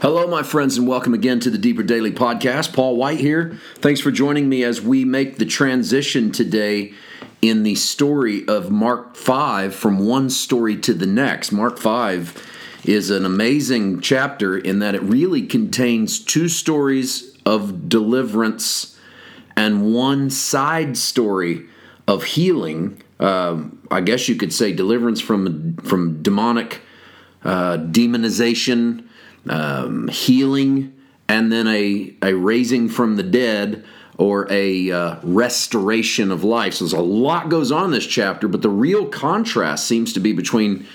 [0.00, 2.72] Hello, my friends, and welcome again to the Deeper Daily Podcast.
[2.72, 3.58] Paul White here.
[3.80, 6.94] Thanks for joining me as we make the transition today
[7.42, 11.52] in the story of Mark 5 from one story to the next.
[11.52, 18.98] Mark 5 is an amazing chapter in that it really contains two stories of deliverance
[19.54, 21.66] and one side story
[22.08, 23.02] of healing.
[23.18, 26.80] Um, I guess you could say deliverance from from demonic
[27.44, 29.06] uh, demonization
[29.48, 30.94] um, healing,
[31.28, 33.84] and then a, a raising from the dead
[34.18, 36.74] or a uh, restoration of life.
[36.74, 40.32] So there's a lot goes on this chapter, but the real contrast seems to be
[40.32, 40.86] between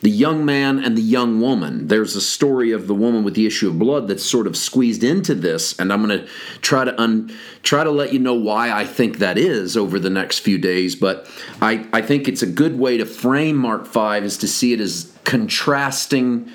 [0.00, 1.88] the young man and the young woman.
[1.88, 5.02] There's a story of the woman with the issue of blood that's sort of squeezed
[5.02, 6.28] into this, and I'm going to
[6.60, 10.10] try to un, try to let you know why I think that is over the
[10.10, 10.94] next few days.
[10.94, 11.28] But
[11.60, 14.80] I, I think it's a good way to frame Mark Five is to see it
[14.80, 16.48] as contrasting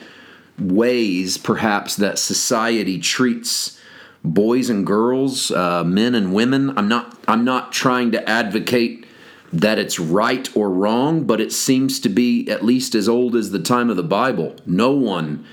[0.60, 3.80] ways, perhaps, that society treats
[4.24, 6.78] boys and girls, uh, men and women.
[6.78, 7.18] I'm not.
[7.28, 9.06] I'm not trying to advocate
[9.52, 13.52] that it's right or wrong, but it seems to be at least as old as
[13.52, 14.56] the time of the Bible.
[14.66, 15.46] No one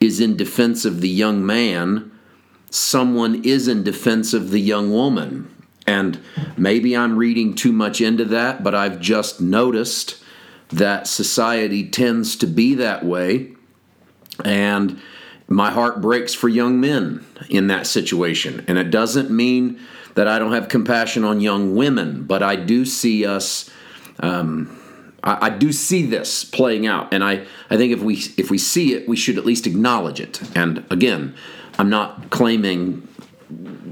[0.00, 2.10] is in defense of the young man.
[2.70, 5.50] Someone is in defense of the young woman.
[5.86, 6.18] And
[6.56, 10.22] maybe I'm reading too much into that, but I've just noticed
[10.70, 13.52] that society tends to be that way.
[14.44, 15.00] And
[15.48, 18.64] my heart breaks for young men in that situation.
[18.66, 19.78] And it doesn't mean
[20.14, 23.70] that I don't have compassion on young women, but I do see us.
[24.20, 24.80] Um,
[25.22, 28.58] I, I, do see this playing out, and I, I think if we if we
[28.58, 30.40] see it, we should at least acknowledge it.
[30.56, 31.34] And again,
[31.78, 33.08] I'm not claiming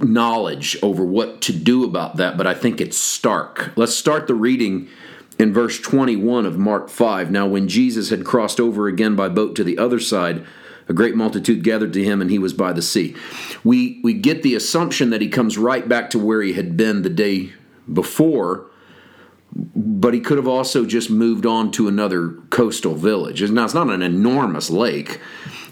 [0.00, 3.72] knowledge over what to do about that, but I think it's stark.
[3.76, 4.88] Let's start the reading
[5.42, 7.30] in verse 21 of Mark 5.
[7.32, 10.46] Now, when Jesus had crossed over again by boat to the other side,
[10.88, 13.16] a great multitude gathered to him, and he was by the sea.
[13.64, 17.02] We, we get the assumption that he comes right back to where he had been
[17.02, 17.52] the day
[17.92, 18.70] before,
[19.52, 23.42] but he could have also just moved on to another coastal village.
[23.50, 25.20] Now, it's not an enormous lake.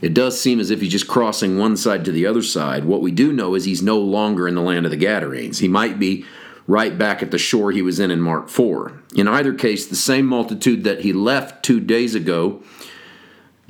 [0.02, 2.84] It does seem as if he's just crossing one side to the other side.
[2.84, 5.60] What we do know is he's no longer in the land of the Gadarenes.
[5.60, 6.24] He might be
[6.70, 8.92] right back at the shore he was in in Mark 4.
[9.16, 12.62] In either case, the same multitude that he left two days ago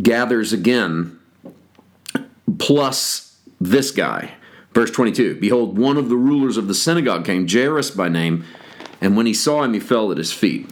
[0.03, 1.19] gathers again,
[2.59, 4.35] plus this guy.
[4.75, 8.45] Verse 22 Behold, one of the rulers of the synagogue came, Jairus by name,
[9.01, 10.69] and when he saw him, he fell at his feet.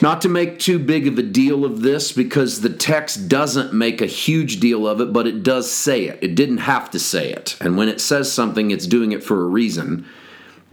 [0.00, 4.00] Not to make too big of a deal of this because the text doesn't make
[4.00, 6.18] a huge deal of it, but it does say it.
[6.22, 7.56] It didn't have to say it.
[7.60, 10.06] And when it says something, it's doing it for a reason.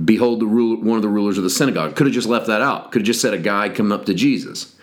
[0.03, 1.95] Behold, the ruler, one of the rulers of the synagogue.
[1.95, 2.91] Could have just left that out.
[2.91, 4.75] Could have just said a guy coming up to Jesus.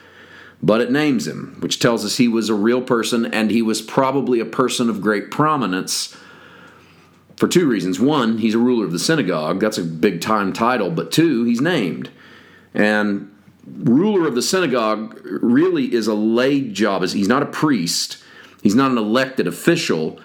[0.62, 3.82] But it names him, which tells us he was a real person and he was
[3.82, 6.16] probably a person of great prominence
[7.36, 8.00] for two reasons.
[8.00, 9.60] One, he's a ruler of the synagogue.
[9.60, 10.90] That's a big time title.
[10.90, 12.10] But two, he's named.
[12.74, 13.30] And
[13.66, 17.02] ruler of the synagogue really is a lay job.
[17.02, 18.22] He's not a priest,
[18.62, 20.20] he's not an elected official,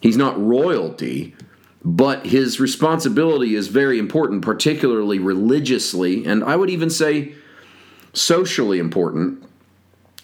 [0.00, 1.34] he's not royalty
[1.84, 7.34] but his responsibility is very important, particularly religiously, and I would even say
[8.14, 9.44] socially important,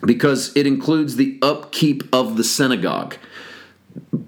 [0.02, 3.16] because it includes the upkeep of the synagogue.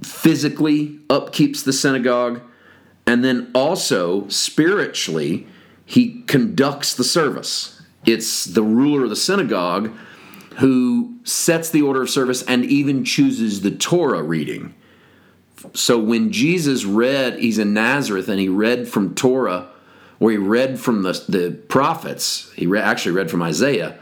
[0.02, 2.42] Physically, upkeeps the synagogue,
[3.06, 5.46] and then also spiritually,
[5.86, 7.80] he conducts the service.
[8.04, 9.90] It's the ruler of the synagogue
[10.58, 14.74] who sets the order of service and even chooses the Torah reading
[15.74, 19.68] so when Jesus read, he's in Nazareth and he read from Torah,
[20.20, 23.98] or he read from the, the prophets, he re- actually read from Isaiah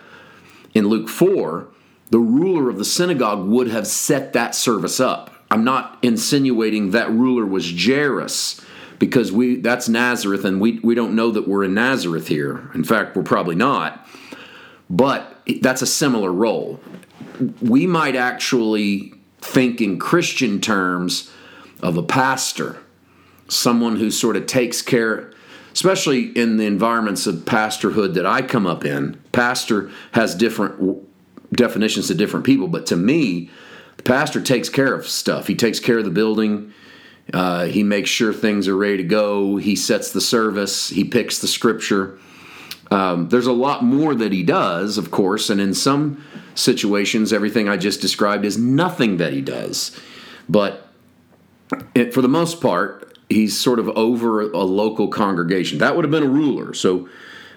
[0.74, 1.66] in Luke 4,
[2.10, 5.34] the ruler of the synagogue would have set that service up.
[5.50, 8.60] I'm not insinuating that ruler was Jairus
[8.98, 12.70] because we that's Nazareth and we, we don't know that we're in Nazareth here.
[12.74, 14.06] In fact, we're probably not.
[14.88, 16.80] But that's a similar role.
[17.60, 21.30] We might actually think in Christian terms
[21.82, 22.78] of a pastor,
[23.48, 25.32] someone who sort of takes care,
[25.72, 29.20] especially in the environments of pastorhood that I come up in.
[29.32, 31.06] Pastor has different
[31.52, 33.50] definitions to different people, but to me,
[33.96, 35.46] the pastor takes care of stuff.
[35.46, 36.72] He takes care of the building.
[37.32, 39.56] Uh, he makes sure things are ready to go.
[39.56, 40.88] He sets the service.
[40.88, 42.18] He picks the scripture.
[42.90, 46.24] Um, there's a lot more that he does, of course, and in some
[46.54, 49.96] situations, everything I just described is nothing that he does.
[50.48, 50.89] But
[51.94, 55.78] it, for the most part, he's sort of over a local congregation.
[55.78, 56.74] That would have been a ruler.
[56.74, 57.08] So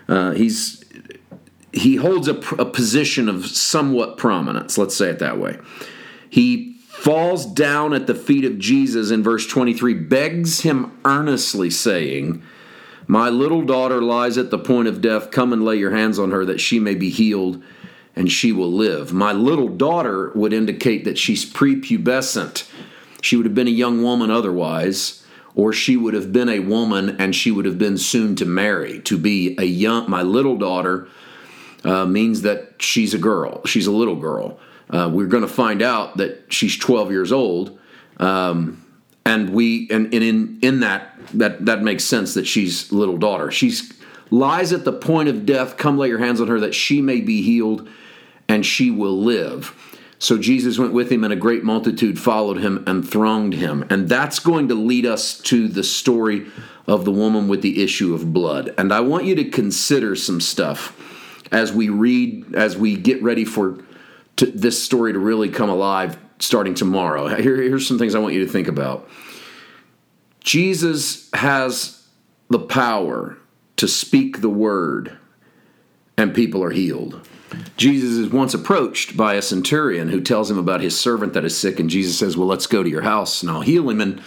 [0.08, 0.84] uh, he's
[1.72, 4.78] he holds a, a position of somewhat prominence.
[4.78, 5.58] Let's say it that way.
[6.30, 12.44] He falls down at the feet of Jesus in verse 23, begs him earnestly, saying,
[13.08, 15.32] My little daughter lies at the point of death.
[15.32, 17.62] Come and lay your hands on her that she may be healed
[18.16, 19.12] and she will live.
[19.12, 22.70] My little daughter would indicate that she's prepubescent.
[23.24, 25.24] She would have been a young woman otherwise,
[25.56, 29.00] or she would have been a woman and she would have been soon to marry.
[29.00, 31.08] To be a young, my little daughter
[31.86, 33.66] uh, means that she's a girl.
[33.66, 34.60] She's a little girl.
[34.90, 37.80] Uh, we're going to find out that she's 12 years old,
[38.18, 38.86] um,
[39.26, 43.50] and we and, and in in that that that makes sense that she's little daughter.
[43.52, 43.94] She's
[44.32, 45.78] lies at the point of death.
[45.78, 47.88] Come lay your hands on her that she may be healed,
[48.50, 49.74] and she will live.
[50.24, 53.86] So Jesus went with him, and a great multitude followed him and thronged him.
[53.90, 56.48] And that's going to lead us to the story
[56.88, 58.74] of the woman with the issue of blood.
[58.78, 60.98] And I want you to consider some stuff
[61.52, 63.84] as we read, as we get ready for
[64.38, 67.28] to, this story to really come alive starting tomorrow.
[67.28, 69.10] Here, here's some things I want you to think about.
[70.40, 72.02] Jesus has
[72.50, 73.38] the power
[73.76, 75.18] to speak the word,
[76.18, 77.28] and people are healed.
[77.78, 81.58] Jesus is once approached by a centurion who tells him about his servant that is
[81.58, 84.02] sick, and Jesus says, Well, let's go to your house and I'll heal him.
[84.02, 84.22] And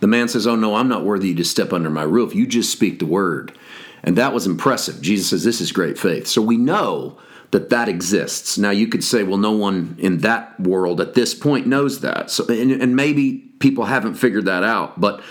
[0.00, 2.34] the man says, Oh, no, I'm not worthy to step under my roof.
[2.34, 3.56] You just speak the word.
[4.02, 5.00] And that was impressive.
[5.00, 6.26] Jesus says, This is great faith.
[6.26, 7.18] So we know
[7.50, 8.56] that that exists.
[8.58, 12.30] Now, you could say, Well, no one in that world at this point knows that.
[12.30, 15.22] So, and, and maybe people haven't figured that out, but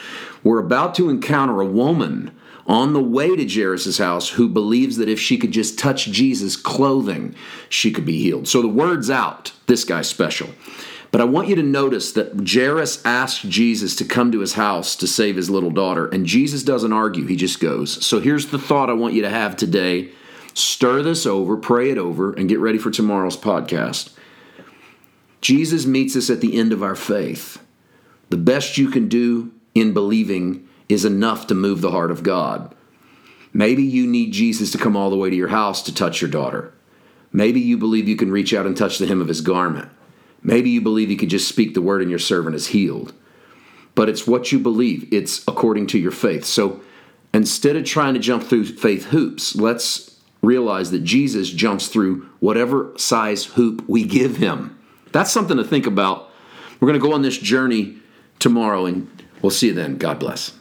[0.44, 2.32] we're about to encounter a woman
[2.70, 6.56] on the way to Jairus' house who believes that if she could just touch Jesus'
[6.56, 7.34] clothing,
[7.68, 8.48] she could be healed.
[8.48, 9.52] So the word's out.
[9.66, 10.50] This guy's special.
[11.12, 14.96] But I want you to notice that Jairus asked Jesus to come to his house
[14.98, 18.06] to save his little daughter, and Jesus doesn't argue, he just goes.
[18.06, 20.12] So here's the thought I want you to have today.
[20.54, 24.12] Stir this over, pray it over, and get ready for tomorrow's podcast.
[25.42, 27.64] Jesus meets us at the end of our faith.
[28.30, 32.76] The best you can do in believing is enough to move the heart of God.
[33.54, 36.30] Maybe you need Jesus to come all the way to your house to touch your
[36.30, 36.74] daughter.
[37.32, 39.90] Maybe you believe you can reach out and touch the hem of his garment.
[40.42, 43.14] Maybe you believe you could just speak the word and your servant is healed.
[43.96, 46.46] But it's what you believe, it's according to your faith.
[46.46, 46.82] So
[47.34, 52.94] instead of trying to jump through faith hoops, let's realize that Jesus jumps through whatever
[52.98, 54.80] size hoop we give him.
[55.12, 56.30] That's something to think about.
[56.80, 57.98] We're going to go on this journey
[58.38, 59.10] tomorrow, and
[59.42, 59.98] we'll see you then.
[59.98, 60.59] God bless.